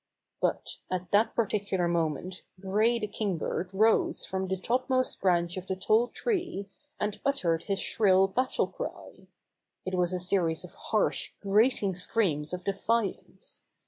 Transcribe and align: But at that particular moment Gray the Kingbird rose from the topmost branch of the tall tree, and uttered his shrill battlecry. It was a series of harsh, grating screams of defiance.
But 0.41 0.77
at 0.89 1.11
that 1.11 1.35
particular 1.35 1.87
moment 1.87 2.41
Gray 2.59 2.97
the 2.97 3.05
Kingbird 3.05 3.69
rose 3.71 4.25
from 4.25 4.47
the 4.47 4.57
topmost 4.57 5.21
branch 5.21 5.57
of 5.57 5.67
the 5.67 5.75
tall 5.75 6.07
tree, 6.07 6.67
and 6.99 7.21
uttered 7.23 7.65
his 7.65 7.77
shrill 7.77 8.27
battlecry. 8.27 9.27
It 9.85 9.93
was 9.93 10.11
a 10.11 10.19
series 10.19 10.63
of 10.65 10.73
harsh, 10.73 11.33
grating 11.41 11.93
screams 11.93 12.51
of 12.51 12.63
defiance. 12.63 13.61